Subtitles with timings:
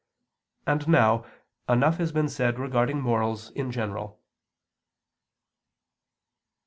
[0.65, 1.27] And now
[1.69, 4.19] enough has been said regarding morals in general.